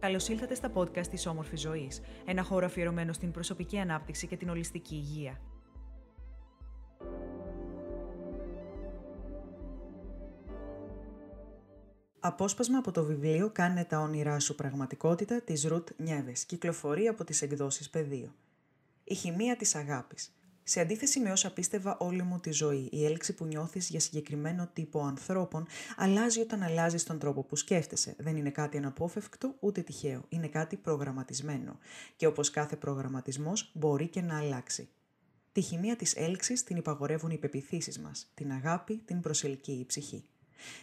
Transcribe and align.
Καλώς 0.00 0.28
ήλθατε 0.28 0.54
στα 0.54 0.72
podcast 0.74 1.06
της 1.06 1.26
Όμορφη 1.26 1.56
Ζωής, 1.56 2.00
ένα 2.24 2.42
χώρο 2.42 2.66
αφιερωμένο 2.66 3.12
στην 3.12 3.30
προσωπική 3.30 3.78
ανάπτυξη 3.78 4.26
και 4.26 4.36
την 4.36 4.48
ολιστική 4.48 4.94
υγεία. 4.94 5.40
Απόσπασμα 12.20 12.78
από 12.78 12.90
το 12.90 13.04
βιβλίο 13.04 13.50
«Κάνε 13.50 13.84
τα 13.84 13.98
όνειρά 13.98 14.38
σου 14.38 14.54
πραγματικότητα» 14.54 15.42
της 15.42 15.64
Ρουτ 15.64 15.88
Νιέβες, 15.96 16.44
κυκλοφορεί 16.44 17.06
από 17.06 17.24
τις 17.24 17.42
εκδόσεις 17.42 17.90
Πεδίο. 17.90 18.34
Η 19.04 19.14
χημεία 19.14 19.56
της 19.56 19.74
αγάπης. 19.74 20.37
Σε 20.70 20.80
αντίθεση 20.80 21.20
με 21.20 21.30
όσα 21.30 21.52
πίστευα 21.52 21.96
όλη 21.98 22.22
μου 22.22 22.40
τη 22.40 22.50
ζωή, 22.50 22.88
η 22.92 23.04
έλξη 23.04 23.34
που 23.34 23.44
νιώθεις 23.44 23.88
για 23.88 24.00
συγκεκριμένο 24.00 24.68
τύπο 24.72 25.00
ανθρώπων 25.00 25.66
αλλάζει 25.96 26.40
όταν 26.40 26.62
αλλάζεις 26.62 27.04
τον 27.04 27.18
τρόπο 27.18 27.42
που 27.42 27.56
σκέφτεσαι. 27.56 28.14
Δεν 28.18 28.36
είναι 28.36 28.50
κάτι 28.50 28.76
αναπόφευκτο 28.76 29.54
ούτε 29.60 29.80
τυχαίο. 29.80 30.24
Είναι 30.28 30.48
κάτι 30.48 30.76
προγραμματισμένο. 30.76 31.78
Και 32.16 32.26
όπως 32.26 32.50
κάθε 32.50 32.76
προγραμματισμός, 32.76 33.70
μπορεί 33.74 34.08
και 34.08 34.20
να 34.20 34.38
αλλάξει. 34.38 34.88
Τη 35.52 35.60
χημεία 35.60 35.96
της 35.96 36.14
έλξης 36.16 36.64
την 36.64 36.76
υπαγορεύουν 36.76 37.30
οι 37.30 37.38
πεπιθήσεις 37.38 37.98
μας, 37.98 38.30
την 38.34 38.52
αγάπη, 38.52 38.96
την 39.04 39.20
προσελκύει 39.20 39.78
η 39.80 39.86
ψυχή. 39.86 40.24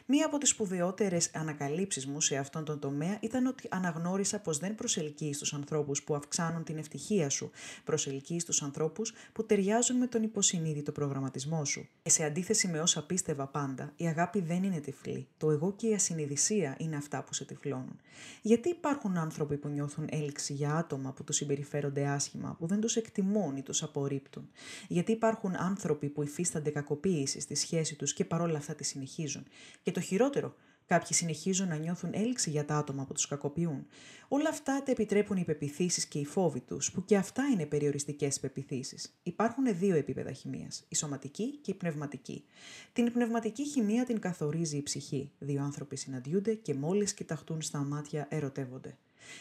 Μία 0.06 0.26
από 0.26 0.38
τις 0.38 0.50
σπουδαιότερες 0.50 1.30
ανακαλύψεις 1.34 2.06
μου 2.06 2.22
σε 2.22 2.38
αυτόν 2.38 2.66
τον 2.66 2.80
τομέα 2.80 3.18
ήταν 3.22 3.46
ότι 3.46 3.68
αναγνώρισα 3.72 4.40
πως 4.40 4.58
δεν 4.58 4.76
προσελκύεις 4.76 5.38
τους 5.38 5.54
ανθρώπους 5.54 6.04
που 6.04 6.16
αυξάνουν 6.16 6.64
την 6.64 6.78
ευτυχία 6.78 7.30
σου, 7.30 7.52
προσελκύεις 7.84 8.46
τους 8.46 8.62
ανθρώπους 8.62 9.14
που 9.34 9.46
ταιριάζουν 9.46 9.98
με 9.98 10.08
τον 10.08 10.24
υποσυνείδητο 10.24 10.92
προγραμματισμό 10.92 11.66
σου. 11.66 11.88
Και 12.04 12.10
σε 12.10 12.24
αντίθεση 12.24 12.68
με 12.68 12.80
όσα 12.80 13.06
πίστευα 13.06 13.48
πάντα, 13.48 13.94
η 13.96 14.08
αγάπη 14.08 14.40
δεν 14.40 14.64
είναι 14.64 14.80
τυφλή. 14.80 15.28
Το 15.38 15.52
εγώ 15.52 15.74
και 15.76 15.88
η 15.88 15.94
ασυνειδησία 15.94 16.76
είναι 16.80 16.96
αυτά 16.96 17.24
που 17.24 17.34
σε 17.34 17.46
τυφλώνουν. 17.46 18.00
Γιατί 18.42 18.70
υπάρχουν 18.70 19.18
άνθρωποι 19.18 19.58
που 19.58 19.68
νιώθουν 19.68 20.08
έλξη 20.12 20.54
για 20.54 20.76
άτομα 20.76 21.12
που 21.12 21.24
τους 21.24 21.36
συμπεριφέρονται 21.36 22.08
άσχημα, 22.08 22.56
που 22.60 22.68
δεν 22.68 22.80
τους 22.80 22.96
εκτιμούν 22.96 23.56
ή 23.56 23.62
τους 23.62 23.84
απορρίπτουν; 23.84 24.50
Γιατί 24.88 25.12
υπάρχουν 25.12 25.56
άνθρωποι 25.56 26.10
που 26.10 26.24
υφίστανται 26.24 26.70
κακοποίηση 26.70 27.40
στη 27.40 27.56
σχέση 27.56 27.96
τους 27.96 28.14
και 28.14 28.26
παρόλα 28.26 28.58
αυτά 28.58 28.76
τη 28.76 28.84
συνεχίζουν; 28.84 29.44
Και 29.82 29.92
το 29.92 30.00
χειρότερο, 30.00 30.56
κάποιοι 30.86 31.14
συνεχίζουν 31.18 31.68
να 31.68 31.76
νιώθουν 31.76 32.10
έλξη 32.14 32.50
για 32.50 32.66
τα 32.66 32.78
άτομα 32.78 33.06
που 33.06 33.14
τους 33.14 33.28
κακοποιούν. 33.28 33.86
Όλα 34.28 34.50
αυτά 34.50 34.84
τα 34.84 34.92
επιτρέπουν 34.92 35.38
οι 35.38 35.44
πεπιθήσεις 35.44 36.06
και 36.06 36.20
οι 36.20 36.26
φόβοι 36.26 36.60
τους, 36.60 36.92
που 36.92 37.06
και 37.06 37.18
αυτά 37.18 37.44
είναι 37.44 37.66
περιοριστικές 37.66 38.40
πεπιθήσεις. 38.40 39.20
Υπάρχουν 39.24 39.78
δύο 39.78 39.96
επίπεδα 39.96 40.32
χημίας, 40.32 40.86
η 40.88 40.96
σωματική 40.96 41.58
και 41.58 41.72
η 41.72 41.74
πνευματική. 41.74 42.46
Την 42.94 43.12
πνευματική 43.12 43.66
χημεία 43.66 44.06
την 44.06 44.20
καθορίζει 44.20 44.78
η 44.78 44.84
ψυχή. 44.84 45.32
Δύο 45.40 45.64
άνθρωποι 45.64 45.96
συναντιούνται 45.96 46.54
και 46.54 46.74
μόλις 46.74 47.14
κοιταχτούν 47.14 47.62
στα 47.62 47.80
μάτια 47.80 48.28
ερωτεύονται. 48.30 48.98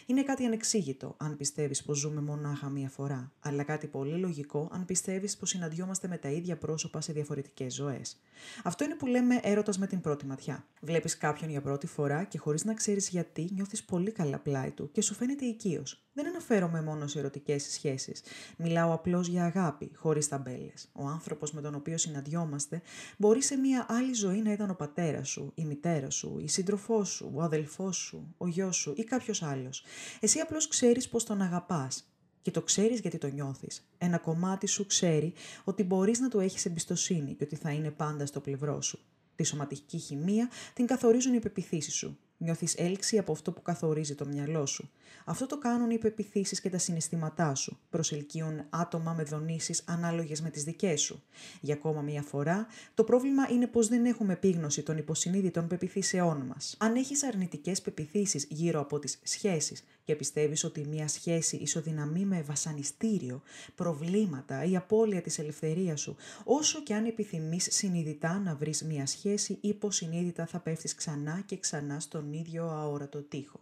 Είναι 0.07 0.23
κάτι 0.23 0.45
ανεξήγητο 0.45 1.15
αν 1.19 1.37
πιστεύεις 1.37 1.83
πως 1.83 1.99
ζούμε 1.99 2.21
μονάχα 2.21 2.69
μία 2.69 2.89
φορά, 2.89 3.33
αλλά 3.41 3.63
κάτι 3.63 3.87
πολύ 3.87 4.19
λογικό 4.19 4.69
αν 4.73 4.85
πιστεύεις 4.85 5.37
πως 5.37 5.49
συναντιόμαστε 5.49 6.09
με 6.09 6.17
τα 6.17 6.29
ίδια 6.29 6.57
πρόσωπα 6.57 7.01
σε 7.01 7.13
διαφορετικές 7.13 7.75
ζωές. 7.75 8.21
Αυτό 8.65 8.85
είναι 8.85 8.95
που 8.95 9.07
λέμε 9.07 9.41
έρωτας 9.43 9.79
με 9.79 9.87
την 9.87 10.01
πρώτη 10.01 10.27
ματιά. 10.27 10.65
Βλέπεις 10.81 11.19
κάποιον 11.19 11.51
για 11.51 11.61
πρώτη 11.61 11.87
φορά 11.87 12.25
και 12.25 12.39
χωρίς 12.39 12.65
να 12.65 12.75
ξέρεις 12.75 13.09
γιατί 13.09 13.49
νιώθεις 13.55 13.85
πολύ 13.85 14.11
καλά 14.13 14.39
πλάι 14.39 14.71
του 14.71 14.91
και 14.93 15.03
σου 15.03 15.15
φαίνεται 15.15 15.45
οικείος. 15.45 16.05
Δεν 16.17 16.27
αναφέρομαι 16.27 16.83
μόνο 16.83 17.07
σε 17.07 17.19
ερωτικές 17.19 17.63
σχέσει. 17.63 18.13
Μιλάω 18.57 18.93
απλώς 18.93 19.29
για 19.29 19.45
αγάπη, 19.45 19.91
χωρίς 19.95 20.29
ταμπέλες. 20.29 20.89
Ο 20.93 21.07
άνθρωπος 21.07 21.53
με 21.53 21.61
τον 21.61 21.75
οποίο 21.75 21.99
συναντιόμαστε 21.99 22.83
μπορεί 23.17 23.43
σε 23.43 23.57
μία 23.57 23.87
άλλη 23.89 24.13
ζωή 24.13 24.43
να 24.43 24.53
ήταν 24.53 24.71
ο 24.71 24.75
πατέρας 24.75 25.29
σου, 25.29 25.53
η 25.55 25.65
μητέρα 25.65 26.11
σου, 26.11 26.39
η 26.39 26.49
σύντροφός 26.49 27.09
σου, 27.09 27.33
ο 27.35 27.43
αδελφός 27.43 27.97
σου, 27.97 28.35
ο 28.37 28.47
γιος 28.47 28.77
σου 28.77 28.93
ή 28.97 29.05
κάποιος 29.05 29.43
άλλος. 29.43 29.74
Εσύ 30.21 30.39
απλώς 30.39 30.69
ξέρεις 30.69 31.09
πως 31.09 31.25
τον 31.25 31.41
αγαπάς. 31.41 32.05
Και 32.43 32.51
το 32.51 32.63
ξέρεις 32.63 33.01
γιατί 33.01 33.19
το 33.19 33.27
νιώθεις. 33.27 33.89
Ένα 33.99 34.19
κομμάτι 34.19 34.67
σου 34.67 34.87
ξέρει 34.87 35.33
ότι 35.65 35.83
μπορείς 35.83 36.19
να 36.19 36.29
του 36.29 36.41
έχεις 36.41 36.65
εμπιστοσύνη 36.65 37.35
και 37.35 37.45
ότι 37.45 37.57
θα 37.57 37.71
είναι 37.71 37.91
πάντα 37.91 38.27
στο 38.27 38.41
πλευρό 38.41 38.81
σου. 38.81 38.99
Τη 39.37 39.45
σωματική 39.45 39.99
χημεία 39.99 40.51
την 40.75 40.87
καθορίζουν 40.87 41.35
οι 41.35 41.39
πεπιθήσεις 41.39 41.95
σου. 41.95 42.19
Νιώθεις 42.37 42.75
έλξη 42.75 43.19
από 43.19 43.33
αυτό 43.33 43.53
που 43.53 43.63
καθορίζει 43.63 44.15
το 44.15 44.27
μυαλό 44.27 44.67
σου. 44.67 44.91
Αυτό 45.25 45.47
το 45.47 45.59
κάνουν 45.59 45.91
οι 45.91 45.99
πεπιθήσεις 45.99 46.61
και 46.61 46.71
τα 46.71 46.79
συναισθήματά 46.79 47.55
σου. 47.55 47.79
Προσελκύουν 47.91 48.65
άτομα 48.71 49.13
με 49.13 49.23
δονήσεις 49.23 49.83
ανάλογες 49.87 50.41
με 50.41 50.51
τις 50.51 50.65
δικές 50.65 51.01
σου. 51.01 51.23
Για 51.61 51.75
ακόμα 51.75 52.01
μία 52.01 52.23
φορά, 52.23 52.67
το 52.95 53.05
πρόβλημα 53.05 53.49
είναι 53.51 53.67
πως 53.67 53.89
δεν 53.89 54.05
έχουμε 54.05 54.33
επίγνωση 54.33 54.83
των 54.83 54.97
υποσυνείδητων 54.97 55.67
πεπιθήσεών 55.67 56.37
μας. 56.47 56.77
Αν 56.79 56.95
έχεις 56.95 57.23
αρνητικές 57.23 57.83
πεπιθήσεις 57.83 58.47
γύρω 58.51 58.81
από 58.81 58.99
τις 58.99 59.19
σχέσεις 59.23 59.85
και 60.05 60.15
πιστεύεις 60.17 60.65
ότι 60.65 60.87
μία 60.91 61.09
σχέση 61.09 61.57
ισοδυναμεί 61.57 62.25
με 62.25 62.43
βασανιστήριο, 62.43 63.43
προβλήματα 63.75 64.65
ή 64.65 64.77
απώλεια 64.77 65.23
της 65.23 65.39
ελευθερίας 65.39 66.01
σου, 66.01 66.17
όσο 66.45 66.83
και 66.83 66.95
αν 66.95 67.05
επιθυμείς 67.05 67.69
συνειδητά 67.71 68.39
να 68.39 68.55
βρεις 68.55 68.83
μία 68.83 69.07
σχέση, 69.07 69.59
υποσυνείδητα 69.61 70.47
θα 70.47 70.59
πέφτεις 70.59 70.95
ξανά 70.95 71.43
και 71.47 71.57
ξανά 71.59 72.01
στον 72.01 72.24
ίδιο 72.33 72.65
αόρατο 72.69 73.23
τοίχο. 73.23 73.61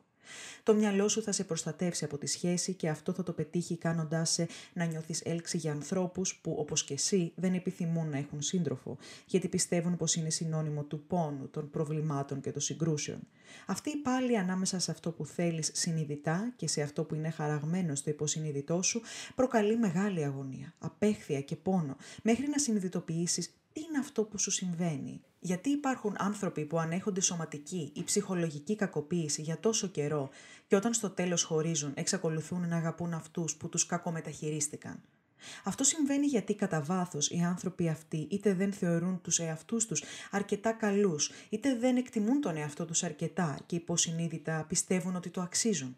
Το 0.62 0.74
μυαλό 0.74 1.08
σου 1.08 1.22
θα 1.22 1.32
σε 1.32 1.44
προστατεύσει 1.44 2.04
από 2.04 2.18
τη 2.18 2.26
σχέση 2.26 2.74
και 2.74 2.88
αυτό 2.88 3.12
θα 3.12 3.22
το 3.22 3.32
πετύχει 3.32 3.76
κάνοντάς 3.76 4.30
σε 4.30 4.48
να 4.72 4.84
νιώθεις 4.84 5.20
έλξη 5.20 5.56
για 5.56 5.72
ανθρώπους 5.72 6.36
που 6.36 6.56
όπως 6.58 6.84
και 6.84 6.94
εσύ 6.94 7.32
δεν 7.34 7.54
επιθυμούν 7.54 8.08
να 8.08 8.18
έχουν 8.18 8.42
σύντροφο, 8.42 8.96
γιατί 9.26 9.48
πιστεύουν 9.48 9.96
πως 9.96 10.14
είναι 10.14 10.30
συνώνυμο 10.30 10.84
του 10.84 11.06
πόνου, 11.06 11.48
των 11.48 11.70
προβλημάτων 11.70 12.40
και 12.40 12.52
των 12.52 12.60
συγκρούσεων. 12.60 13.20
Αυτή 13.66 13.90
η 13.90 13.96
πάλι 13.96 14.38
ανάμεσα 14.38 14.78
σε 14.78 14.90
αυτό 14.90 15.10
που 15.10 15.26
θέλεις 15.26 15.70
συνειδητά 15.74 16.52
και 16.56 16.68
σε 16.68 16.82
αυτό 16.82 17.04
που 17.04 17.14
είναι 17.14 17.30
χαραγμένο 17.30 17.94
στο 17.94 18.10
υποσυνείδητό 18.10 18.82
σου 18.82 19.00
προκαλεί 19.34 19.76
μεγάλη 19.76 20.24
αγωνία, 20.24 20.74
απέχθεια 20.78 21.40
και 21.40 21.56
πόνο, 21.56 21.96
μέχρι 22.22 22.48
να 22.48 22.58
συνειδητοποιήσεις 22.58 23.46
τι 23.72 23.80
είναι 23.80 23.98
αυτό 23.98 24.24
που 24.24 24.38
σου 24.38 24.50
συμβαίνει. 24.50 25.20
Γιατί 25.44 25.70
υπάρχουν 25.70 26.14
άνθρωποι 26.18 26.64
που 26.64 26.78
ανέχονται 26.78 27.20
σωματική 27.20 27.92
ή 27.94 28.04
ψυχολογική 28.04 28.76
κακοποίηση 28.76 29.42
για 29.42 29.58
τόσο 29.60 29.86
καιρό 29.86 30.30
και 30.66 30.76
όταν 30.76 30.94
στο 30.94 31.10
τέλος 31.10 31.42
χωρίζουν 31.42 31.92
εξακολουθούν 31.94 32.68
να 32.68 32.76
αγαπούν 32.76 33.14
αυτούς 33.14 33.56
που 33.56 33.68
τους 33.68 33.86
κακομεταχειρίστηκαν; 33.86 35.00
Αυτό 35.64 35.84
συμβαίνει 35.84 36.26
γιατί 36.26 36.54
κατά 36.54 36.82
βάθος 36.82 37.30
οι 37.30 37.38
άνθρωποι 37.38 37.88
αυτοί 37.88 38.26
είτε 38.30 38.54
δεν 38.54 38.72
θεωρούν 38.72 39.20
τους 39.20 39.38
εαυτούς 39.38 39.86
τους 39.86 40.02
αρκετά 40.30 40.72
καλούς, 40.72 41.30
είτε 41.48 41.74
δεν 41.76 41.96
εκτιμούν 41.96 42.40
τον 42.40 42.56
εαυτό 42.56 42.84
τους 42.84 43.02
αρκετά 43.02 43.58
και 43.66 43.76
υποσυνείδητα 43.76 44.64
πιστεύουν 44.68 45.16
ότι 45.16 45.30
το 45.30 45.40
αξίζουν; 45.40 45.96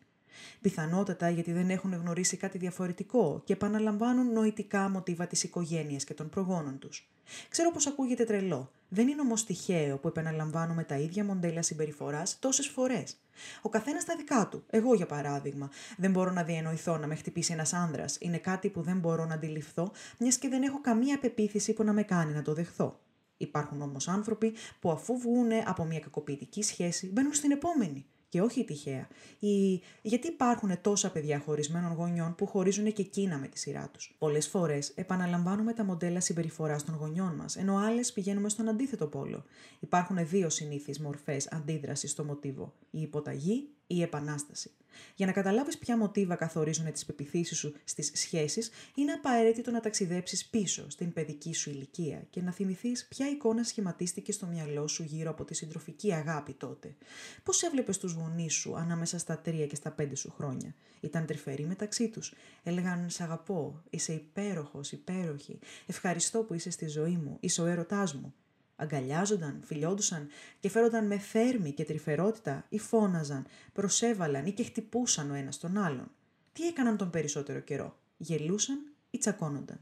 Πιθανότατα 0.61 1.29
γιατί 1.29 1.53
δεν 1.53 1.71
έχουν 1.71 1.93
γνωρίσει 1.93 2.37
κάτι 2.37 2.59
διαφορετικό 2.59 3.43
και 3.45 3.53
επαναλαμβάνουν 3.53 4.33
νοητικά 4.33 4.89
μοτίβα 4.89 5.27
της 5.27 5.43
οικογένειας 5.43 6.05
και 6.05 6.15
των 6.15 6.29
προγόνων 6.29 6.79
τους. 6.79 7.09
Ξέρω 7.49 7.71
πως 7.71 7.87
ακούγεται 7.87 8.25
τρελό. 8.25 8.71
Δεν 8.89 9.09
είναι 9.09 9.21
όμως 9.21 9.45
τυχαίο 9.45 9.99
που 9.99 10.09
επαναλαμβάνουμε 10.09 10.85
τα 10.85 10.97
ίδια 10.97 11.25
μοντέλα 11.25 11.63
συμπεριφοράς 11.63 12.39
τόσες 12.39 12.67
φορές. 12.67 13.17
Ο 13.63 13.69
καθένας 13.69 14.05
τα 14.05 14.17
δικά 14.17 14.49
του. 14.49 14.65
Εγώ, 14.71 14.95
για 14.95 15.07
παράδειγμα, 15.07 15.71
δεν 15.97 16.11
μπορώ 16.11 16.31
να 16.31 16.43
διανοηθώ 16.43 16.97
να 16.97 17.07
με 17.07 17.15
χτυπήσει 17.15 17.53
ένας 17.53 17.73
άνδρας. 17.73 18.17
Είναι 18.21 18.39
κάτι 18.39 18.69
που 18.69 18.83
δεν 18.83 18.99
μπορώ 18.99 19.25
να 19.25 19.35
αντιληφθώ, 19.35 19.93
μιας 20.19 20.37
και 20.37 20.49
δεν 20.49 20.63
έχω 20.63 20.81
καμία 20.81 21.19
πεποίθηση 21.19 21.73
που 21.73 21.85
να 21.85 21.93
με 21.93 22.03
κάνει 22.03 22.33
να 22.33 22.43
το 22.43 22.55
δεχθώ. 22.55 23.01
Υπάρχουν 23.37 23.83
όμως 23.83 24.09
άνθρωποι 24.09 24.55
που 24.81 24.91
αφού 24.91 25.19
βγουν 25.19 25.51
από 25.65 25.85
μια 25.85 26.01
κακοποιητική 26.01 26.63
σχέση 26.63 27.11
μπαίνουν 27.13 27.33
στην 27.35 27.51
επόμενη 27.51 28.07
και 28.35 28.41
όχι 28.41 28.65
τυχαία. 28.65 29.09
Ή 29.39 29.83
γιατί 30.03 30.27
υπάρχουν 30.27 30.81
τόσα 30.81 31.11
παιδιά 31.11 31.39
χωρισμένων 31.39 31.93
γονιών 31.93 32.35
που 32.35 32.47
χωρίζουν 32.47 32.93
και 32.93 33.03
εκείνα 33.03 33.39
με 33.39 33.49
τη 33.49 33.59
σειρά 33.59 33.89
τους; 33.93 34.15
Πολλές 34.19 34.49
φορές 34.49 34.93
επαναλαμβάνουμε 34.95 35.73
τα 35.73 35.85
μοντέλα 35.85 36.21
συμπεριφοράς 36.21 36.85
των 36.85 36.95
γονιών 36.95 37.35
μας, 37.35 37.57
ενώ 37.57 37.77
άλλες 37.77 38.13
πηγαίνουμε 38.13 38.49
στον 38.49 38.69
αντίθετο 38.69 39.07
πόλο. 39.07 39.45
Υπάρχουν 39.81 40.29
δύο 40.29 40.49
συνήθεις 40.49 41.01
μορφές 41.01 41.49
αντίδρασης 41.53 42.11
στο 42.11 42.25
μοτίβο: 42.25 42.73
η 42.91 43.01
υποταγή 43.01 43.69
ή 43.84 43.84
η 43.87 44.03
επανάσταση. 44.03 44.71
Για 45.15 45.27
να 45.27 45.33
καταλάβεις 45.33 45.79
ποια 45.79 45.97
μοτίβα 45.97 46.35
καθορίζουν 46.37 46.93
τις 46.93 47.05
πεπιθήσεις 47.05 47.59
σου 47.59 47.75
στις 47.85 48.11
σχέσεις, 48.15 48.71
είναι 48.95 49.13
απαραίτητο 49.13 49.71
να 49.71 49.81
ταξιδέψεις 49.81 50.47
πίσω 50.47 50.91
στην 50.91 51.13
παιδική 51.13 51.55
σου 51.55 51.71
ηλικία 51.71 52.27
και 52.31 52.43
να 52.43 52.53
θυμηθείς 52.53 53.07
ποια 53.09 53.29
εικόνα 53.29 53.65
σχηματίστηκε 53.65 54.33
στο 54.33 54.47
μυαλό 54.47 54.87
σου 54.89 55.03
γύρω 55.03 55.31
από 55.31 55.45
τη 55.45 55.55
συντροφική 55.55 56.13
αγάπη 56.13 56.53
τότε. 56.53 56.97
Πώς 57.43 57.63
έβλεπες 57.63 57.99
τους 57.99 58.13
γονείς 58.13 58.55
σου 58.55 58.77
ανάμεσα 58.77 59.19
στα 59.19 59.39
τρία 59.39 59.67
και 59.67 59.75
στα 59.75 59.91
πέντε 59.91 60.15
σου 60.15 60.33
χρόνια; 60.37 60.75
Ήταν 61.01 61.27
τρυφεροί 61.27 61.67
μεταξύ 61.67 62.09
τους; 62.09 62.35
Έλεγαν 62.63 63.11
Σ' 63.11 63.21
αγαπώ, 63.21 63.83
είσαι 63.91 64.13
υπέροχος, 64.13 64.93
υπέροχη. 64.93 65.59
Ευχαριστώ 65.87 66.43
που 66.43 66.55
είσαι 66.55 66.71
στη 66.71 66.89
ζωή 66.89 67.17
μου, 67.17 67.37
είσαι 67.41 67.63
ο 67.63 67.67
έρωτάς 67.67 68.15
μου. 68.15 68.35
Αγκαλιάζονταν, 68.77 69.63
φιλιόντουσαν 69.65 70.29
και 70.61 70.69
φέρονταν 70.69 71.07
με 71.07 71.19
θέρμη 71.19 71.73
και 71.73 71.85
τρυφερότητα 71.85 72.67
ή 72.69 72.79
φώναζαν, 72.79 73.47
προσέβαλαν 73.73 74.47
ή 74.47 74.53
και 74.53 74.65
χτυπούσαν 74.65 75.31
ο 75.31 75.35
ένας 75.35 75.59
τον 75.59 75.79
άλλον. 75.79 76.11
Τι 76.53 76.67
έκαναν 76.67 76.97
τον 76.97 77.11
περισσότερο 77.11 77.61
καιρό, 77.61 77.99
γελούσαν 78.17 78.93
ή 79.11 79.19
τσακώνονταν; 79.19 79.81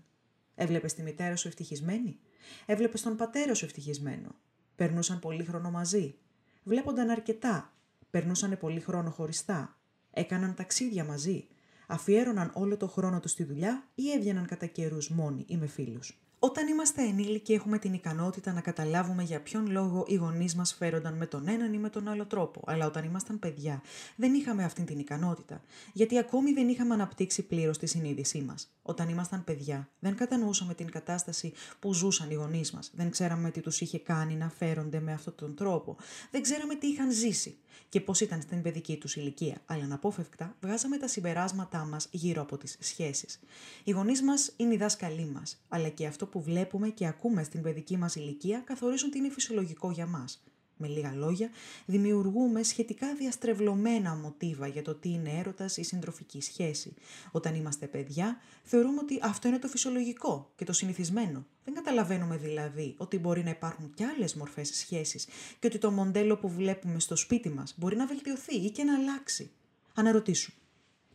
Έβλεπες 0.55 0.95
τη 0.95 1.03
μητέρα 1.03 1.37
σου 1.37 1.49
ευτυχισμένη, 1.49 2.19
έβλεπες 2.67 3.03
τον 3.03 3.17
πατέρα 3.17 3.55
σου 3.55 3.65
ευτυχισμένο; 3.65 4.35
Περνούσαν 4.77 5.19
πολύ 5.19 5.45
χρόνο 5.45 5.71
μαζί, 5.71 6.15
βλέπονταν 6.63 7.11
αρκετά, 7.11 7.73
περνούσαν 8.11 8.59
πολύ 8.59 8.81
χρόνο 8.81 9.11
χωριστά; 9.11 9.77
Έκαναν 10.11 10.55
ταξίδια 10.55 11.05
μαζί; 11.05 11.47
Αφιέρωναν 11.87 12.51
όλο 12.55 12.77
το 12.77 12.89
χρόνο 12.89 13.21
τους 13.21 13.31
στη 13.31 13.45
δουλειά 13.45 13.89
ή 13.95 14.11
έβγαιναν 14.11 14.47
κατά 14.47 14.67
καιρούς 14.67 15.11
μόνοι 15.11 15.45
ή 15.49 15.57
με 15.57 15.67
φίλους; 15.67 16.21
Όταν 16.45 16.69
είμαστε 16.69 17.03
ενήλικοι, 17.03 17.53
έχουμε 17.53 17.79
την 17.79 17.93
ικανότητα 17.93 18.53
να 18.53 18.61
καταλάβουμε 18.61 19.23
για 19.23 19.41
ποιον 19.41 19.71
λόγο 19.71 20.05
οι 20.07 20.15
γονείς 20.15 20.55
μας 20.55 20.75
φέρονταν 20.75 21.15
με 21.15 21.27
τον 21.27 21.49
έναν 21.49 21.73
ή 21.73 21.79
με 21.79 21.89
τον 21.89 22.09
άλλο 22.09 22.27
τρόπο. 22.27 22.63
Αλλά 22.67 22.87
όταν 22.87 23.05
ήμασταν 23.05 23.39
παιδιά, 23.39 23.83
δεν 24.17 24.35
είχαμε 24.35 24.65
αυτή 24.65 24.83
την 24.83 24.99
ικανότητα. 24.99 25.63
Γιατί 25.93 26.19
ακόμη 26.19 26.53
δεν 26.53 26.69
είχαμε 26.69 26.95
αναπτύξει 26.95 27.43
πλήρως 27.43 27.79
τη 27.79 27.87
συνείδησή 27.87 28.43
μας. 28.43 28.73
Όταν 28.83 29.09
ήμασταν 29.09 29.45
παιδιά, 29.45 29.89
δεν 29.99 30.17
κατανοούσαμε 30.17 30.75
την 30.75 30.91
κατάσταση 30.91 31.53
που 31.79 31.95
ζούσαν 31.95 32.31
οι 32.31 32.35
γονείς 32.35 32.73
μας. 32.73 32.91
Δεν 32.95 33.11
ξέραμε 33.11 33.51
τι 33.51 33.61
τους 33.61 33.81
είχε 33.81 33.99
κάνει 33.99 34.35
να 34.35 34.51
φέρονται 34.51 35.01
με 35.01 35.13
αυτόν 35.13 35.35
τον 35.35 35.55
τρόπο. 35.55 35.97
Δεν 36.31 36.43
ξέραμε 36.43 36.75
τι 36.75 36.87
είχαν 36.87 37.13
ζήσει 37.13 37.57
και 37.89 38.01
πώς 38.01 38.21
ήταν 38.21 38.41
στην 38.41 38.63
παιδική 38.63 38.97
τους 38.97 39.17
ηλικία. 39.17 39.57
Αλλά 39.67 39.85
αναπόφευκτα 39.85 40.57
βγάζαμε 40.61 40.97
τα 40.97 41.09
συμπεράσματά 41.09 41.85
μας 41.85 42.09
γύρω 42.11 42.43
από 42.43 42.57
τις 42.57 42.77
σχέσεις. 42.81 43.41
Οι 43.85 43.91
γονείς 43.91 44.23
μας 44.23 44.53
είναι 44.57 44.75
οι 44.75 44.77
δάσκαλοι 44.77 45.25
μας, 45.25 45.65
αλλά 45.69 45.89
και 45.89 46.07
αυτό 46.07 46.27
που 46.33 46.43
βλέπουμε 46.43 46.89
και 46.89 47.07
ακούμε 47.07 47.43
στην 47.43 47.63
παιδική 47.63 47.97
μας 47.97 48.15
ηλικία 48.15 48.59
καθορίζουν 48.59 49.11
τι 49.11 49.19
είναι 49.19 49.31
φυσιολογικό 49.31 49.91
για 49.91 50.07
μας. 50.07 50.43
Με 50.77 50.89
λίγα 50.89 51.13
λόγια, 51.15 51.51
δημιουργούμε 51.87 52.63
σχετικά 52.63 53.15
διαστρεβλωμένα 53.15 54.15
μοτίβα 54.15 54.67
για 54.67 54.83
το 54.83 54.95
τι 54.95 55.09
είναι 55.09 55.31
έρωτας 55.39 55.77
ή 55.77 55.83
συντροφική 55.83 56.41
σχέση. 56.41 56.95
Όταν 57.31 57.55
είμαστε 57.55 57.87
παιδιά, 57.87 58.37
θεωρούμε 58.63 58.99
ότι 59.01 59.19
αυτό 59.23 59.49
είναι 59.49 59.59
το 59.59 59.69
φυσιολογικό 59.69 60.53
και 60.57 60.65
το 60.65 60.73
συνηθισμένο. 60.73 61.47
Δεν 61.65 61.75
καταλαβαίνουμε 61.75 62.37
δηλαδή 62.37 62.95
ότι 62.97 63.19
μπορεί 63.19 63.43
να 63.43 63.51
υπάρχουν 63.51 63.93
και 63.95 64.05
άλλες 64.05 64.35
μορφές 64.35 64.69
σχέσει 64.69 65.21
και 65.59 65.67
ότι 65.67 65.79
το 65.79 65.91
μοντέλο 65.91 66.37
που 66.37 66.49
βλέπουμε 66.49 67.01
στο 67.01 67.17
σπίτι 67.17 67.49
μας 67.49 67.75
μπορεί 67.77 67.97
να 67.97 68.07
βελτιωθεί 68.07 68.57
ή 68.57 68.71
και 68.71 68.85
να 68.85 68.95
αλλάξει. 68.95 69.51
Αναρωτήσου. 69.95 70.53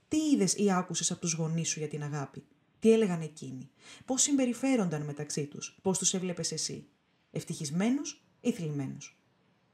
Τι 0.07 0.17
είδες 0.17 0.53
ή 0.53 0.71
άκουσες 0.71 1.11
από 1.11 1.19
τους 1.19 1.33
γονείς 1.33 1.69
σου 1.69 1.79
για 1.79 1.87
την 1.87 2.03
αγάπη; 2.03 2.43
Τι 2.79 2.91
έλεγαν 2.91 3.21
εκείνοι; 3.21 3.69
Πώς 4.05 4.21
συμπεριφέρονταν 4.21 5.01
μεταξύ 5.01 5.45
τους; 5.45 5.77
Πώς 5.81 5.97
τους 5.97 6.13
έβλεπες 6.13 6.51
εσύ; 6.51 6.87
Ευτυχισμένους 7.31 8.23
ή 8.41 8.51
θλιμμένους; 8.51 9.19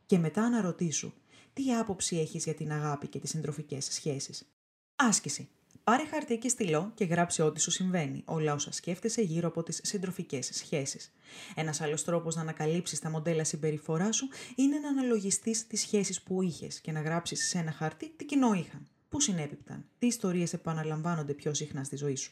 Και 0.06 0.18
μετά 0.18 0.44
αναρωτήσου 0.44 1.14
τι 1.54 1.74
άποψη 1.76 2.18
έχεις 2.18 2.44
για 2.44 2.54
την 2.54 2.72
αγάπη 2.72 3.08
και 3.08 3.20
τις 3.20 3.30
συντροφικές 3.30 3.88
σχέσεις; 3.92 4.48
Άσκηση. 4.96 5.50
Πάρε 5.84 6.06
χαρτί 6.06 6.38
και 6.38 6.50
στυλό 6.50 6.92
και 6.96 7.06
γράψε 7.06 7.42
ό,τι 7.44 7.60
σου 7.60 7.72
συμβαίνει, 7.72 8.22
όλα 8.26 8.54
όσα 8.54 8.72
σκέφτεσαι 8.72 9.22
γύρω 9.22 9.48
από 9.48 9.64
τις 9.64 9.80
συντροφικές 9.84 10.50
σχέσεις. 10.54 11.12
Ένας 11.56 11.82
άλλος 11.82 12.04
τρόπος 12.04 12.36
να 12.36 12.42
ανακαλύψεις 12.42 13.00
τα 13.00 13.10
μοντέλα 13.10 13.44
συμπεριφοράς 13.44 14.16
σου 14.16 14.28
είναι 14.56 14.80
να 14.80 14.88
αναλογιστείς 14.90 15.68
τις 15.68 15.82
σχέσεις 15.82 16.22
που 16.22 16.42
είχες 16.42 16.80
και 16.80 16.92
να 16.92 17.02
γράψεις 17.02 17.48
σε 17.48 17.58
ένα 17.58 17.72
χαρτί 17.72 18.10
τι 18.10 18.26
κοινό 18.26 18.54
είχαν. 18.54 18.88
Πού 19.13 19.19
συνέπιπταν, 19.19 19.86
τι 20.00 20.07
ιστορίες 20.07 20.54
επαναλαμβάνονται 20.54 21.33
πιο 21.33 21.54
συχνά 21.54 21.83
στη 21.83 21.95
ζωή 21.95 22.15
σου; 22.15 22.31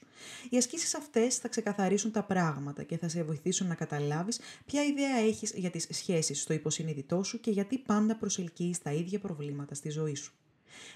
Οι 0.50 0.58
ασκήσεις 0.58 0.96
αυτές 0.96 1.38
θα 1.38 1.48
ξεκαθαρίσουν 1.48 2.12
τα 2.12 2.24
πράγματα 2.24 2.84
και 2.84 2.98
θα 2.98 3.10
σε 3.10 3.24
βοηθήσουν 3.24 3.68
να 3.68 3.76
καταλάβεις 3.76 4.40
ποια 4.66 4.84
ιδέα 4.84 5.16
έχεις 5.18 5.54
για 5.56 5.70
τις 5.70 5.88
σχέσεις 5.90 6.42
στο 6.42 6.54
υποσυνείδητό 6.54 7.24
σου 7.24 7.40
και 7.40 7.52
γιατί 7.52 7.78
πάντα 7.78 8.16
προσελκύεις 8.16 8.82
τα 8.82 8.92
ίδια 8.92 9.20
προβλήματα 9.20 9.76
στη 9.76 9.90
ζωή 9.90 10.16
σου. 10.16 10.34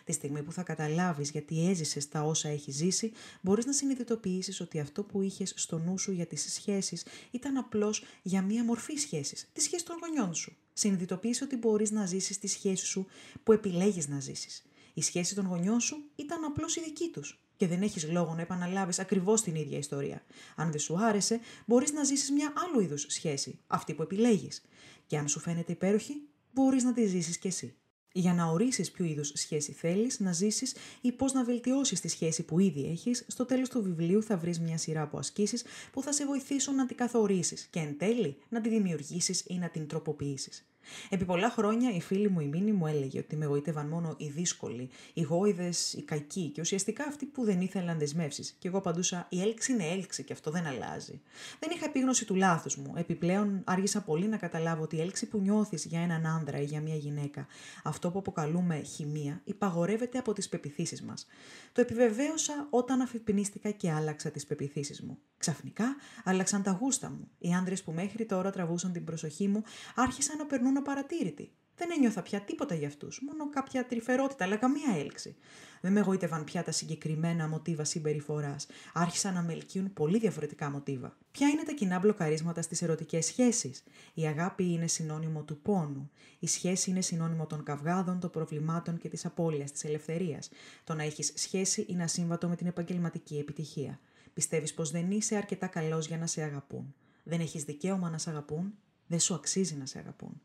Τη 0.04 0.12
στιγμή 0.12 0.44
που 0.44 0.52
θα 0.52 0.64
καταλάβεις 0.64 1.30
γιατί 1.30 1.70
έζησες 1.70 2.08
τα 2.08 2.22
όσα 2.22 2.50
έχεις 2.50 2.76
ζήσει, 2.76 3.12
μπορείς 3.42 3.66
να 3.66 3.74
συνειδητοποιήσεις 3.74 4.62
ότι 4.62 4.80
αυτό 4.80 5.04
που 5.04 5.22
είχες 5.22 5.54
στο 5.56 5.78
νου 5.78 5.98
σου 5.98 6.12
για 6.12 6.26
τις 6.26 6.54
σχέσεις 6.54 7.06
ήταν 7.32 7.58
απλώς 7.58 8.04
για 8.22 8.42
μία 8.42 8.64
μορφή 8.64 8.96
σχέσης, 8.96 9.50
τη 9.54 9.62
σχέση 9.62 9.86
των 9.86 9.96
γονιών 10.02 10.34
σου. 10.34 10.56
Συνειδητοποίησε 10.74 11.44
ότι 11.44 11.56
μπορείς 11.56 11.92
να 11.92 12.06
ζήσεις 12.06 12.40
τη 12.40 12.48
σχέση 12.48 12.86
σου 12.86 13.08
που 13.44 13.52
επιλέγεις 13.52 14.08
να 14.08 14.20
ζήσεις. 14.20 14.64
Η 14.98 15.02
σχέση 15.02 15.36
των 15.36 15.46
γονιών 15.46 15.80
σου 15.80 16.04
ήταν 16.16 16.44
απλώς 16.44 16.76
η 16.76 16.82
δική 16.82 17.10
τους. 17.14 17.40
Και 17.58 17.68
δεν 17.68 17.82
έχεις 17.82 18.12
λόγο 18.12 18.34
να 18.34 18.42
επαναλάβεις 18.42 19.00
ακριβώς 19.00 19.42
την 19.42 19.56
ίδια 19.56 19.78
ιστορία. 19.78 20.24
Αν 20.56 20.72
δεν 20.72 20.80
σου 20.80 20.98
άρεσε, 21.00 21.40
μπορείς 21.66 21.92
να 21.92 22.04
ζήσεις 22.04 22.32
μια 22.32 22.54
άλλου 22.56 22.80
είδους 22.80 23.06
σχέση, 23.10 23.60
αυτή 23.68 23.94
που 23.94 24.02
επιλέγεις. 24.02 24.62
Και 25.08 25.18
αν 25.18 25.28
σου 25.28 25.40
φαίνεται 25.40 25.72
υπέροχη, 25.72 26.22
μπορείς 26.52 26.84
να 26.84 26.94
τη 26.94 27.06
ζήσεις 27.06 27.38
κι 27.38 27.48
εσύ. 27.48 27.76
Για 28.12 28.34
να 28.34 28.46
ορίσεις 28.46 28.92
ποιο 28.92 29.06
είδους 29.06 29.32
σχέση 29.36 29.72
θέλεις 29.72 30.20
να 30.20 30.32
ζήσεις 30.32 30.76
ή 31.02 31.12
πώς 31.12 31.34
να 31.34 31.44
βελτιώσεις 31.44 32.00
τη 32.00 32.08
σχέση 32.08 32.44
που 32.44 32.60
ήδη 32.60 32.86
έχεις, 32.86 33.26
στο 33.28 33.46
τέλος 33.46 33.70
του 33.70 33.82
βιβλίου 33.82 34.24
θα 34.24 34.38
βρεις 34.38 34.60
μια 34.60 34.78
σειρά 34.78 35.02
από 35.02 35.18
ασκήσεις 35.18 35.64
που 35.92 36.02
θα 36.02 36.12
σε 36.12 36.26
βοηθήσουν 36.26 36.76
να 36.76 36.86
την 36.86 36.98
καθορίσεις 36.98 37.66
και 37.66 37.80
εν 37.80 37.98
τέλει 37.98 38.38
να 38.50 38.62
τη 38.62 38.70
δημιουργήσεις 38.70 39.44
ή 39.48 39.58
να 39.58 39.70
την 39.70 39.88
τροποποιήσεις. 39.88 40.66
Επί 41.10 41.26
πολλά 41.26 41.50
χρόνια 41.50 41.92
η 41.92 42.02
φίλη 42.02 42.30
μου 42.30 42.40
η 42.40 42.46
Μίνη 42.46 42.72
μου 42.72 42.88
έλεγε 42.88 43.20
ότι 43.20 43.36
με 43.36 43.46
γοήτευαν 43.46 43.88
μόνο 43.88 44.16
οι 44.18 44.28
δύσκολοι, 44.28 44.90
οι 45.14 45.22
γόηδες, 45.22 45.94
οι 45.94 46.02
κακοί 46.02 46.50
και 46.50 46.62
ουσιαστικά 46.62 47.06
αυτοί 47.08 47.26
που 47.26 47.44
δεν 47.44 47.62
ήθελαν 47.62 48.00
δεσμεύσεις. 48.00 48.56
Και 48.60 48.68
εγώ 48.68 48.78
απαντούσα: 48.78 49.26
Η 49.30 49.42
έλξη 49.42 49.72
είναι 49.72 49.88
έλξη 49.88 50.24
και 50.24 50.34
αυτό 50.34 50.52
δεν 50.52 50.66
αλλάζει. 50.66 51.22
Δεν 51.60 51.70
είχα 51.74 51.86
επίγνωση 51.86 52.26
του 52.26 52.36
λάθους 52.36 52.78
μου. 52.78 52.94
Επιπλέον 52.96 53.62
άργησα 53.64 54.02
πολύ 54.02 54.28
να 54.28 54.38
καταλάβω 54.38 54.84
ότι 54.84 54.96
η 54.96 55.02
έλξη 55.02 55.26
που 55.26 55.40
νιώθεις 55.40 55.86
για 55.86 56.00
έναν 56.00 56.26
άνδρα 56.26 56.62
ή 56.62 56.64
για 56.64 56.82
μια 56.82 56.96
γυναίκα, 56.96 57.48
αυτό 57.84 58.12
που 58.12 58.20
αποκαλούμε 58.20 58.82
χημεία, 58.82 59.42
υπαγορεύεται 59.44 60.18
από 60.18 60.34
τις 60.34 60.50
πεπιθήσεις 60.50 61.02
μας. 61.02 61.28
Το 61.72 61.82
επιβεβαίωσα 61.82 62.68
όταν 62.70 63.02
αφιπνίστηκα 63.02 63.72
και 63.72 63.92
άλλαξα 63.92 64.32
τις 64.32 64.46
πεπιθήσεις 64.46 65.02
μου. 65.02 65.18
Ξαφνικά 65.38 65.96
άλλαξαν 66.24 66.64
τα 66.64 66.72
γούστα 66.72 67.10
μου. 67.10 67.28
Οι 67.38 67.54
άντρε 67.54 67.76
που 67.76 67.92
μέχρι 67.92 68.26
τώρα 68.26 68.52
τραβούσαν 68.52 68.92
την 68.92 69.04
προσοχή 69.04 69.48
μου 69.48 69.64
άρχισαν 69.96 70.38
να 70.38 70.46
περνούν 70.46 70.75
απαρατήρητοι. 70.78 71.52
Δεν 71.78 71.90
ένιωθα 71.92 72.22
πια 72.22 72.42
τίποτα 72.42 72.76
για 72.76 72.88
αυτούς, 72.88 73.22
μόνο 73.22 73.50
κάποια 73.50 73.86
τρυφερότητα, 73.86 74.44
αλλά 74.44 74.56
καμία 74.56 74.96
έλξη. 74.98 75.36
Δεν 75.82 75.92
με 75.92 76.00
εγωίτευαν 76.00 76.44
πια 76.44 76.64
τα 76.64 76.72
συγκεκριμένα 76.72 77.48
μοτίβα 77.48 77.84
συμπεριφοράς. 77.84 78.68
Άρχισαν 78.94 79.34
να 79.34 79.42
με 79.42 79.54
ελκύουν 79.54 79.94
πολύ 79.94 80.20
διαφορετικά 80.20 80.70
μοτίβα. 80.70 81.18
Ποια 81.32 81.48
είναι 81.48 81.64
τα 81.64 81.72
κοινά 81.72 82.00
μπλοκαρίσματα 82.00 82.62
στις 82.62 82.82
ερωτικές 82.82 83.26
σχέσεις; 83.26 83.84
Η 84.14 84.26
αγάπη 84.26 84.64
είναι 84.64 84.88
συνώνυμο 84.88 85.44
του 85.44 85.62
πόνου. 85.62 86.12
Η 86.40 86.48
σχέση 86.48 86.90
είναι 86.90 87.02
συνώνυμο 87.02 87.46
των 87.46 87.64
καυγάδων, 87.64 88.20
των 88.20 88.30
προβλημάτων 88.30 88.98
και 88.98 89.10
της 89.10 89.26
απώλειας 89.26 89.72
της 89.72 89.84
ελευθερίας. 89.84 90.50
Το 90.84 90.94
να 90.94 91.04
έχεις 91.04 91.34
σχέση 91.36 91.86
είναι 91.90 92.04
ασύμβατο 92.04 92.48
με 92.48 92.56
την 92.56 92.68
επαγγελματική 92.68 93.38
επιτυχία. 93.38 94.00
Πιστεύεις 94.34 94.74
πως 94.74 94.92
δεν 94.92 95.12
είσαι 95.12 95.36
αρκετά 95.36 95.68
καλός 95.68 96.08
για 96.08 96.18
να 96.18 96.28
σε 96.28 96.42
αγαπούν. 96.42 96.96
Δεν 97.24 97.40
έχεις 97.40 97.64
δικαίωμα 97.64 98.10
να 98.10 98.18
σε 98.18 98.30
αγαπούν. 98.30 98.74
Δεν 99.08 99.20
σου 99.20 99.34
αξίζει 99.34 99.76
να 99.76 99.86
σε 99.86 100.00
αγαπούν. 100.00 100.42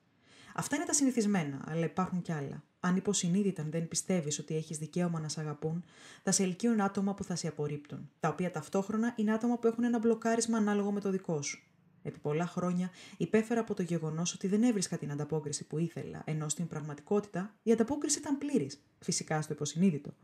Αυτά 0.60 0.76
είναι 0.76 0.84
τα 0.84 0.92
συνηθισμένα, 0.92 1.64
αλλά 1.66 1.84
υπάρχουν 1.84 2.22
κι 2.22 2.32
άλλα. 2.32 2.64
Αν 2.80 2.96
υποσυνείδητα 2.96 3.66
δεν 3.70 3.88
πιστεύεις 3.88 4.38
ότι 4.38 4.56
έχεις 4.56 4.78
δικαίωμα 4.78 5.20
να 5.20 5.28
σε 5.28 5.40
αγαπούν, 5.40 5.84
θα 6.22 6.32
σε 6.32 6.42
ελκύουν 6.42 6.80
άτομα 6.80 7.14
που 7.14 7.24
θα 7.24 7.36
σε 7.36 7.48
απορρίπτουν, 7.48 8.10
τα 8.20 8.28
οποία 8.28 8.50
ταυτόχρονα 8.50 9.14
είναι 9.16 9.32
άτομα 9.32 9.58
που 9.58 9.66
έχουν 9.66 9.84
ένα 9.84 9.98
μπλοκάρισμα 9.98 10.56
ανάλογο 10.56 10.92
με 10.92 11.00
το 11.00 11.10
δικό 11.10 11.42
σου. 11.42 11.62
Επί 12.02 12.18
πολλά 12.18 12.46
χρόνια 12.46 12.90
υπέφερα 13.16 13.60
από 13.60 13.74
το 13.74 13.82
γεγονός 13.82 14.34
ότι 14.34 14.48
δεν 14.48 14.62
έβρισκα 14.62 14.98
την 14.98 15.10
ανταπόκριση 15.10 15.66
που 15.66 15.78
ήθελα, 15.78 16.22
ενώ 16.24 16.48
στην 16.48 16.66
πραγματικότητα 16.66 17.54
η 17.62 17.72
ανταπόκριση 17.72 18.18
ήταν 18.18 18.38
πλήρης, 18.38 18.82
φυσικά 18.98 19.42
στο 19.42 19.52
υποσυνείδητο. 19.52 20.14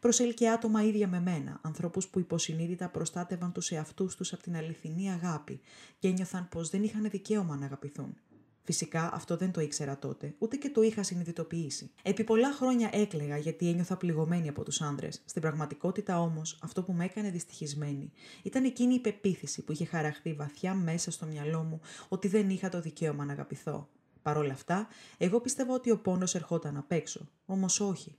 Προσέλκυε 0.00 0.50
άτομα 0.50 0.82
ίδια 0.82 1.08
με 1.08 1.20
μένα, 1.20 1.58
ανθρώπους 1.62 2.08
που 2.08 2.18
υποσυνείδητα 2.18 2.88
προστάτευαν 2.88 3.52
τους 3.52 3.70
εαυτούς 3.70 4.16
τους 4.16 4.32
από 4.32 4.42
την 4.42 4.56
αληθινή 4.56 5.10
αγάπη 5.12 5.60
και 5.98 6.08
ένιωθαν 6.08 6.48
πως 6.48 6.70
δεν 6.70 6.82
είχαν 6.82 7.10
δικαίωμα 7.10 7.56
να 7.56 7.64
αγαπηθούν. 7.64 8.16
Φυσικά 8.64 9.10
αυτό 9.14 9.36
δεν 9.36 9.52
το 9.52 9.60
ήξερα 9.60 9.98
τότε, 9.98 10.34
ούτε 10.38 10.56
και 10.56 10.70
το 10.70 10.82
είχα 10.82 11.02
συνειδητοποιήσει. 11.02 11.90
Επί 12.02 12.24
πολλά 12.24 12.52
χρόνια 12.52 12.90
έκλαιγα 12.92 13.36
γιατί 13.36 13.68
ένιωθα 13.68 13.96
πληγωμένη 13.96 14.48
από 14.48 14.62
τους 14.62 14.80
άνδρες. 14.80 15.22
Στην 15.24 15.42
πραγματικότητα 15.42 16.20
όμως, 16.20 16.58
αυτό 16.62 16.82
που 16.82 16.92
με 16.92 17.04
έκανε 17.04 17.30
δυστυχισμένη 17.30 18.12
ήταν 18.42 18.64
εκείνη 18.64 18.94
η 18.94 19.00
πεποίθηση 19.00 19.62
που 19.62 19.72
είχε 19.72 19.84
χαραχθεί 19.84 20.32
βαθιά 20.32 20.74
μέσα 20.74 21.10
στο 21.10 21.26
μυαλό 21.26 21.62
μου 21.62 21.80
ότι 22.08 22.28
δεν 22.28 22.50
είχα 22.50 22.68
το 22.68 22.80
δικαίωμα 22.80 23.24
να 23.24 23.32
αγαπηθώ. 23.32 23.88
Παρ' 24.22 24.36
όλα 24.36 24.52
αυτά, 24.52 24.88
εγώ 25.18 25.40
πίστευα 25.40 25.74
ότι 25.74 25.90
ο 25.90 25.98
πόνος 25.98 26.34
ερχόταν 26.34 26.76
απ' 26.76 26.92
έξω. 26.92 27.28
Όμως 27.46 27.80
όχι. 27.80 28.16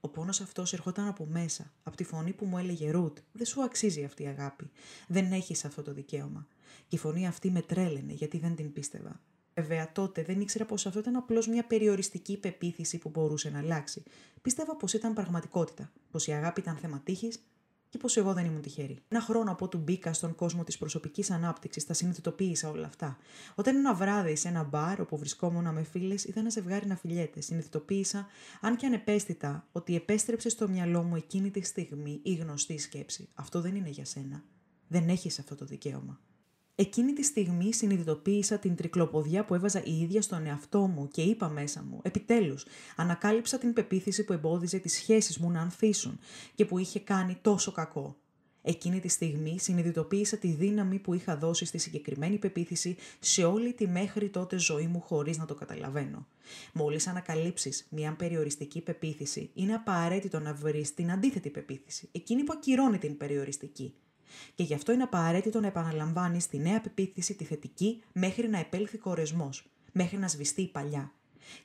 Ο 0.00 0.08
πόνος 0.08 0.40
αυτός 0.40 0.72
ερχόταν 0.72 1.06
από 1.06 1.26
μέσα, 1.26 1.72
από 1.82 1.96
τη 1.96 2.04
φωνή 2.04 2.32
που 2.32 2.44
μου 2.44 2.58
έλεγε 2.58 2.90
Ρουτ, 2.90 3.18
δεν 3.32 3.46
σου 3.46 3.62
αξίζει 3.62 4.04
αυτή 4.04 4.22
η 4.22 4.26
αγάπη. 4.26 4.70
Δεν 5.08 5.32
έχεις 5.32 5.64
αυτό 5.64 5.82
το 5.82 5.92
δικαίωμα. 5.92 6.46
Και 6.88 6.96
η 6.96 6.98
φωνή 6.98 7.26
αυτή 7.26 7.50
με 7.50 7.62
τρέλαινε 7.62 8.12
γιατί 8.12 8.38
δεν 8.38 8.54
την 8.54 8.72
πίστευα. 8.72 9.20
Βέβαια, 9.54 9.92
τότε 9.92 10.22
δεν 10.22 10.40
ήξερα 10.40 10.64
πως 10.64 10.86
αυτό 10.86 10.98
ήταν 10.98 11.16
απλώς 11.16 11.46
μια 11.48 11.64
περιοριστική 11.64 12.36
πεποίθηση 12.36 12.98
που 12.98 13.08
μπορούσε 13.08 13.50
να 13.50 13.58
αλλάξει. 13.58 14.02
Πίστευα 14.42 14.76
πως 14.76 14.92
ήταν 14.92 15.12
πραγματικότητα, 15.14 15.92
πως 16.10 16.26
η 16.26 16.32
αγάπη 16.32 16.60
ήταν 16.60 16.76
θέμα 16.76 17.00
τύχης 17.04 17.42
και 17.88 17.98
πως 17.98 18.16
εγώ 18.16 18.32
δεν 18.32 18.44
ήμουν 18.44 18.60
τυχερή. 18.62 18.98
Ένα 19.08 19.20
χρόνο 19.20 19.50
από 19.50 19.68
του 19.68 19.78
μπήκα 19.78 20.12
στον 20.12 20.34
κόσμο 20.34 20.64
της 20.64 20.78
προσωπικής 20.78 21.30
ανάπτυξης, 21.30 21.86
τα 21.86 21.92
συνειδητοποίησα 21.92 22.70
όλα 22.70 22.86
αυτά. 22.86 23.18
Όταν 23.54 23.76
ένα 23.76 23.94
βράδυ 23.94 24.36
σε 24.36 24.48
ένα 24.48 24.62
μπαρ 24.62 25.00
όπου 25.00 25.18
βρισκόμουν 25.18 25.72
με 25.72 25.82
φίλες, 25.82 26.24
είδα 26.24 26.40
ένα 26.40 26.50
ζευγάρι 26.50 26.86
να 26.86 26.96
φιλιέται. 26.96 27.40
Συνειδητοποίησα, 27.40 28.26
αν 28.60 28.76
και 28.76 28.86
ανεπαίσθητα, 28.86 29.66
ότι 29.72 29.94
επέστρεψε 29.94 30.48
στο 30.48 30.68
μυαλό 30.68 31.02
μου 31.02 31.16
εκείνη 31.16 31.50
τη 31.50 31.62
στιγμή 31.62 32.20
η 32.22 32.34
γνωστή 32.34 32.78
σκέψη. 32.78 33.28
Αυτό 33.34 33.60
δεν 33.60 33.74
είναι 33.74 33.88
για 33.88 34.04
σένα. 34.04 34.44
Δεν 34.88 35.08
έχεις 35.08 35.38
αυτό 35.38 35.54
το 35.54 35.64
δικαίωμα. 35.64 36.20
Εκείνη 36.74 37.12
τη 37.12 37.22
στιγμή 37.22 37.72
συνειδητοποίησα 37.72 38.58
την 38.58 38.76
τρικλοποδιά 38.76 39.44
που 39.44 39.54
έβαζα 39.54 39.82
η 39.84 40.00
ίδια 40.00 40.22
στον 40.22 40.46
εαυτό 40.46 40.80
μου 40.86 41.08
και 41.08 41.22
είπα 41.22 41.48
μέσα 41.48 41.82
μου, 41.82 42.00
επιτέλους, 42.02 42.64
ανακάλυψα 42.96 43.58
την 43.58 43.72
πεποίθηση 43.72 44.24
που 44.24 44.32
εμπόδιζε 44.32 44.78
τις 44.78 44.92
σχέσεις 44.92 45.38
μου 45.38 45.50
να 45.50 45.60
ανθίσουν 45.60 46.18
και 46.54 46.64
που 46.64 46.78
είχε 46.78 47.00
κάνει 47.00 47.38
τόσο 47.42 47.72
κακό. 47.72 48.16
Εκείνη 48.62 49.00
τη 49.00 49.08
στιγμή 49.08 49.58
συνειδητοποίησα 49.58 50.36
τη 50.36 50.48
δύναμη 50.48 50.98
που 50.98 51.14
είχα 51.14 51.36
δώσει 51.36 51.64
στη 51.64 51.78
συγκεκριμένη 51.78 52.38
πεποίθηση 52.38 52.96
σε 53.20 53.44
όλη 53.44 53.72
τη 53.72 53.88
μέχρι 53.88 54.28
τότε 54.28 54.58
ζωή 54.58 54.86
μου 54.86 55.00
χωρίς 55.00 55.38
να 55.38 55.44
το 55.44 55.54
καταλαβαίνω. 55.54 56.26
Μόλις 56.72 57.06
ανακαλύψεις 57.06 57.86
μια 57.90 58.14
περιοριστική 58.14 58.80
πεποίθηση, 58.80 59.50
είναι 59.54 59.74
απαραίτητο 59.74 60.40
να 60.40 60.54
βρεις 60.54 60.94
την 60.94 61.10
αντίθετη 61.10 61.50
πεποίθηση, 61.50 62.08
εκείνη 62.12 62.42
που 62.44 62.52
ακυρώνει 62.56 62.98
την 62.98 63.16
περιοριστική. 63.16 63.94
Και 64.54 64.62
γι' 64.62 64.74
αυτό 64.74 64.92
είναι 64.92 65.02
απαραίτητο 65.02 65.60
να 65.60 65.66
επαναλαμβάνεις 65.66 66.46
τη 66.46 66.58
νέα 66.58 66.80
πεποίθηση, 66.80 67.34
τη 67.34 67.44
θετική, 67.44 68.02
μέχρι 68.12 68.48
να 68.48 68.58
επέλθει 68.58 68.98
κορεσμός, 68.98 69.70
μέχρι 69.92 70.18
να 70.18 70.28
σβηστεί 70.28 70.62
η 70.62 70.68
παλιά 70.68 71.12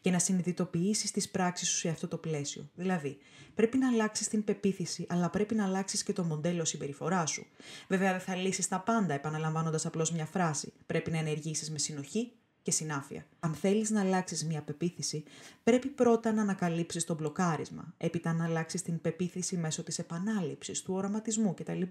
και 0.02 0.12
να 0.12 0.20
συνειδητοποιήσεις 0.20 1.12
τις 1.12 1.30
πράξεις 1.30 1.70
σου 1.70 1.78
σε 1.78 1.90
αυτό 1.90 2.08
το 2.08 2.18
πλαίσιο. 2.18 2.70
Δηλαδή, 2.76 3.18
πρέπει 3.56 3.78
να 3.78 3.88
αλλάξεις 3.88 4.28
την 4.28 4.44
πεποίθηση, 4.44 5.06
αλλά 5.10 5.30
πρέπει 5.30 5.56
να 5.56 5.66
αλλάξεις 5.66 6.04
και 6.04 6.14
το 6.14 6.24
μοντέλο 6.24 6.66
συμπεριφορά 6.66 7.26
σου. 7.26 7.46
Βέβαια, 7.88 8.12
δεν 8.12 8.20
θα 8.20 8.36
λύσεις 8.36 8.68
τα 8.68 8.80
πάντα 8.80 9.14
επαναλαμβάνοντας 9.14 9.86
απλώς 9.86 10.12
μια 10.12 10.26
φράση. 10.26 10.74
Πρέπει 10.86 11.12
να 11.12 11.18
ενεργήσεις 11.18 11.72
με 11.72 11.78
συνοχή 11.78 12.32
και 12.68 12.74
συνάφεια. 12.74 13.26
Αν 13.40 13.54
θέλεις 13.54 13.90
να 13.90 14.02
αλλάξεις 14.02 14.46
μια 14.46 14.62
πεποίθηση, 14.62 15.24
πρέπει 15.64 15.88
πρώτα 15.88 16.32
να 16.34 16.42
ανακαλύψεις 16.42 17.04
το 17.04 17.16
μπλοκάρισμα, 17.16 17.94
έπειτα 17.98 18.34
να 18.34 18.46
αλλάξεις 18.46 18.82
την 18.82 19.02
πεποίθηση 19.02 19.58
μέσω 19.58 19.84
της 19.84 20.00
επανάληψης, 20.00 20.82
του 20.82 20.94
οραματισμού 20.94 21.54
κτλ. 21.54 21.82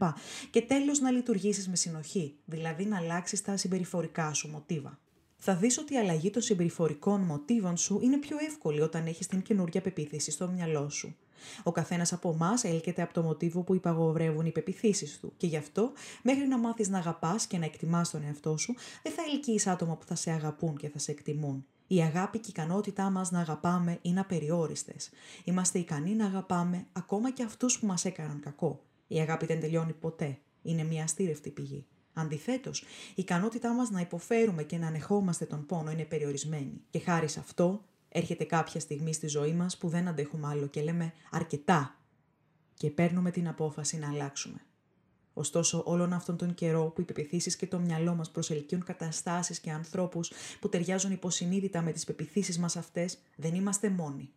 Και 0.51 0.63
τέλος 0.63 1.01
να 1.01 1.11
λειτουργήσεις 1.11 1.69
με 1.69 1.77
συνοχή, 1.77 2.35
δηλαδή 2.45 2.85
να 2.85 2.97
αλλάξεις 2.97 3.43
τα 3.43 3.57
συμπεριφορικά 3.57 4.33
σου 4.33 4.49
μοτίβα 4.49 4.99
θα 5.37 5.55
δεις 5.57 5.79
ότι 5.79 5.95
η 5.95 5.99
αλλαγή 5.99 6.31
των 6.31 6.43
συμπεριφορικών 6.43 7.21
μοτίβων 7.21 7.77
σου 7.77 8.01
είναι 8.03 8.19
πιο 8.19 8.37
εύκολη 8.41 8.81
όταν 8.81 9.07
έχεις 9.07 9.27
την 9.27 9.43
καινούργια 9.43 9.81
πεποίθηση 9.81 10.31
στο 10.31 10.49
μυαλό 10.49 10.89
σου. 10.89 11.17
Ο 11.63 11.73
καθένας 11.73 12.13
από 12.13 12.31
εμάς 12.31 12.65
έλκεται 12.65 13.03
από 13.03 13.13
το 13.13 13.23
μοτίβο 13.23 13.63
που 13.63 13.75
υπαγορεύουν 13.75 14.47
οι 14.47 14.51
πεπιθήσεις 14.51 15.21
του. 15.21 15.33
Και 15.37 15.47
γι' 15.47 15.57
αυτό, 15.57 15.93
μέχρι 16.23 16.47
να 16.47 16.59
μάθεις 16.59 16.89
να 16.89 16.99
αγαπάς 16.99 17.47
και 17.47 17.59
να 17.59 17.65
εκτιμάς 17.65 18.11
τον 18.11 18.23
εαυτό 18.23 18.57
σου, 18.57 18.75
δεν 19.03 19.13
θα 19.13 19.23
ελκύεις 19.33 19.67
άτομα 19.67 19.97
που 19.97 20.05
θα 20.07 20.15
σε 20.15 20.31
αγαπούν 20.31 20.77
και 20.77 20.89
θα 20.89 20.99
σε 20.99 21.11
εκτιμούν. 21.11 21.67
Η 21.87 22.01
αγάπη 22.01 22.39
και 22.39 22.49
η 22.49 22.53
ικανότητά 22.57 23.11
μας 23.11 23.31
να 23.31 23.41
αγαπάμε 23.41 23.99
είναι 24.03 24.21
απεριόριστες. 24.21 25.11
Είμαστε 25.45 25.79
ικανοί 25.79 26.15
να 26.15 26.27
αγαπάμε 26.27 26.87
ακόμα 26.93 27.33
και 27.33 27.43
αυτούς 27.43 27.79
που 27.79 27.87
μας 27.87 28.05
έκαναν 28.05 28.41
κακό. 28.41 28.83
Η 29.07 29.19
αγάπη 29.21 29.47
δεν 29.47 29.61
τελειώνει 29.61 29.93
ποτέ. 29.93 30.39
Είναι 30.63 30.85
μια 30.85 31.05
αστήρευτη 31.05 31.51
πηγή. 31.51 31.87
Αντιθέτως, 32.13 32.81
η 32.81 32.87
ικανότητά 33.15 33.73
μας 33.73 33.91
να 33.91 34.01
υποφέρουμε 34.01 34.63
και 34.63 34.79
να 34.79 34.87
ανεχόμαστε 34.87 35.45
τον 35.45 35.67
πόνο 35.67 35.91
είναι 35.91 36.05
περιορισμένη. 36.05 36.81
Και 36.91 36.99
χάρη 36.99 37.29
σε 37.29 37.41
αυτό, 37.41 37.85
έρχεται 38.17 38.45
κάποια 38.45 38.81
στιγμή 38.81 39.13
στη 39.13 39.27
ζωή 39.27 39.53
μας 39.53 39.77
που 39.77 39.89
δεν 39.89 40.09
αντέχουμε 40.09 40.49
άλλο 40.49 40.67
και 40.67 40.83
λέμε 40.83 41.13
αρκετά. 41.31 41.97
Και 42.75 42.91
παίρνουμε 42.91 43.31
την 43.31 43.49
απόφαση 43.49 43.99
να 43.99 44.09
αλλάξουμε. 44.09 44.61
Ωστόσο, 45.33 45.83
όλον 45.87 46.13
αυτόν 46.13 46.37
τον 46.37 46.55
καιρό 46.55 46.85
που 46.85 47.01
οι 47.01 47.05
πεπιθήσεις 47.05 47.57
και 47.57 47.67
το 47.67 47.79
μυαλό 47.79 48.15
μας 48.15 48.31
προσελκύουν 48.31 48.85
καταστάσεις 48.85 49.61
και 49.61 49.71
ανθρώπους 49.71 50.33
που 50.61 50.69
ταιριάζουν 50.69 51.13
υποσυνείδητα 51.13 51.83
με 51.83 51.93
τις 51.93 52.05
πεπιθήσεις 52.05 52.59
μας 52.59 52.77
αυτές, 52.77 53.19
δεν 53.37 53.55
είμαστε 53.55 53.89
μόνοι. 53.89 54.31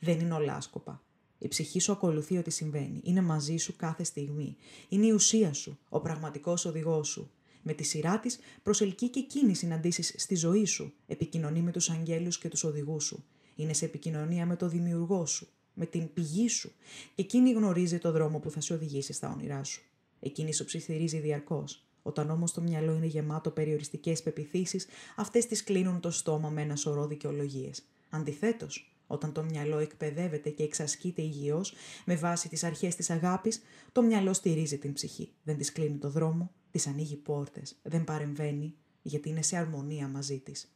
Δεν 0.00 0.20
είναι 0.20 0.34
όλα 0.34 0.56
άσκοπα. 0.56 1.02
Η 1.38 1.48
ψυχή 1.48 1.80
σου 1.80 1.92
ακολουθεί 1.92 2.38
ό,τι 2.38 2.50
συμβαίνει. 2.50 3.00
Είναι 3.04 3.20
μαζί 3.22 3.56
σου 3.56 3.76
κάθε 3.76 4.04
στιγμή. 4.04 4.56
Είναι 4.88 5.06
η 5.06 5.10
ουσία 5.10 5.52
σου, 5.52 5.78
ο 5.88 6.00
πραγματικός 6.00 6.64
οδηγός 6.64 7.08
σου. 7.08 7.30
Με 7.68 7.74
τη 7.74 7.82
σειρά 7.82 8.20
της 8.20 8.38
προσελκύει 8.62 9.08
και 9.10 9.18
εκείνη 9.18 9.54
συναντήσεις 9.54 10.14
στη 10.16 10.34
ζωή 10.34 10.64
σου. 10.64 10.92
Επικοινωνεί 11.06 11.62
με 11.62 11.72
τους 11.72 11.90
αγγέλους 11.90 12.38
και 12.38 12.48
τους 12.48 12.64
οδηγούς 12.64 13.04
σου. 13.04 13.24
Είναι 13.54 13.72
σε 13.72 13.84
επικοινωνία 13.84 14.46
με 14.46 14.56
το 14.56 14.68
δημιουργό 14.68 15.26
σου, 15.26 15.48
με 15.74 15.86
την 15.86 16.12
πηγή 16.12 16.48
σου. 16.48 16.72
Και 17.14 17.22
εκείνη 17.22 17.50
γνωρίζει 17.50 17.98
το 17.98 18.12
δρόμο 18.12 18.38
που 18.38 18.50
θα 18.50 18.60
σε 18.60 18.72
οδηγήσει 18.72 19.12
στα 19.12 19.32
όνειρά 19.32 19.64
σου. 19.64 19.82
Εκείνη 20.20 20.54
σου 20.54 20.64
ψιθυρίζει 20.64 21.18
διαρκώς. 21.18 21.86
Όταν 22.02 22.30
όμως 22.30 22.52
το 22.52 22.60
μυαλό 22.60 22.94
είναι 22.94 23.06
γεμάτο 23.06 23.50
περιοριστικές 23.50 24.22
πεπιθήσεις, 24.22 24.86
αυτές 25.16 25.46
τις 25.46 25.64
κλείνουν 25.64 26.00
το 26.00 26.10
στόμα 26.10 26.48
με 26.48 26.62
ένα 26.62 26.76
σωρό 26.76 27.06
δικαιολογίες. 27.06 27.82
Αντιθέτως, 28.10 28.96
όταν 29.06 29.32
το 29.32 29.42
μυαλό 29.42 29.78
εκπαιδεύεται 29.78 30.50
και 30.50 30.62
εξασκείται 30.62 31.22
υγιώς 31.22 31.74
με 32.04 32.16
βάση 32.16 32.48
τις 32.48 32.64
αρχές 32.64 32.94
της 32.94 33.10
αγάπης, 33.10 33.62
το 33.92 34.02
μυαλό 34.02 34.32
στηρίζει 34.32 34.78
την 34.78 34.92
ψυχή. 34.92 35.32
Δεν 35.42 35.56
της 35.56 35.72
κλείνει 35.72 35.96
το 35.96 36.10
δρόμο, 36.10 36.50
της 36.76 36.86
ανοίγει 36.86 37.16
πόρτες, 37.16 37.76
δεν 37.82 38.04
παρεμβαίνει, 38.04 38.74
γιατί 39.02 39.28
είναι 39.28 39.42
σε 39.42 39.56
αρμονία 39.56 40.08
μαζί 40.08 40.40
της. 40.40 40.70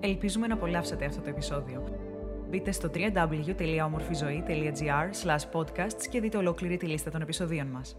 Ελπίζουμε 0.00 0.46
να 0.46 0.54
απολαύσατε 0.54 1.04
αυτό 1.04 1.20
το 1.20 1.28
επεισόδιο. 1.28 1.98
Μπείτε 2.48 2.72
στο 2.72 2.90
www.omorfizoe.gr 2.94 5.10
podcasts 5.52 6.06
και 6.10 6.20
δείτε 6.20 6.36
ολόκληρη 6.36 6.76
τη 6.76 6.86
λίστα 6.86 7.10
των 7.10 7.20
επεισοδίων 7.20 7.66
μας. 7.66 7.96